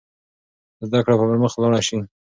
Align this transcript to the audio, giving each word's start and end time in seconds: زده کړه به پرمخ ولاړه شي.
زده 0.87 0.99
کړه 1.05 1.15
به 1.19 1.25
پرمخ 1.29 1.51
ولاړه 1.55 1.81
شي. 1.87 1.97